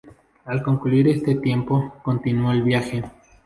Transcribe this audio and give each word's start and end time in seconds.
Al 0.45 0.63
concluir 0.63 1.07
este 1.09 1.35
tiempo, 1.35 1.93
continuó 2.01 2.51
el 2.51 2.63
viaje. 2.63 3.03